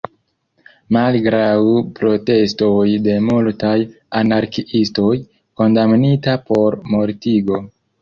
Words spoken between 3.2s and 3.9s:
multaj